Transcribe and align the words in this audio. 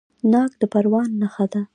ناک 0.31 0.51
د 0.59 0.63
پروان 0.71 1.09
نښه 1.21 1.45
ده. 1.51 1.61